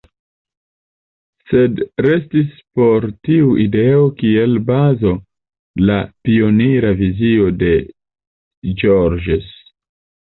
Sed 1.49 1.81
restis 2.05 2.55
por 2.79 3.03
tiu 3.27 3.51
ideo 3.65 4.07
kiel 4.21 4.55
bazo 4.69 5.11
la 5.89 5.97
pionira 6.29 6.95
vizio 7.03 7.51
de 7.65 7.71
Georges. 8.81 9.53